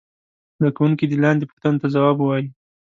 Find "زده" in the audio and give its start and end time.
0.57-0.69